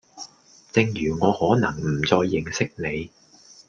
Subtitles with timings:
[0.71, 3.11] 正如我可能唔再認識你